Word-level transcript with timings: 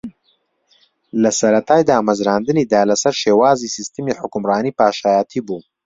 لە 1.21 1.31
سەرەتای 1.39 1.87
دامەزراندنییدا 1.89 2.81
لەسەر 2.91 3.13
شێوازی 3.21 3.73
سیستمی 3.75 4.17
حوکمڕانی 4.19 4.75
پاشایەتی 4.79 5.41
بوو 5.47 5.59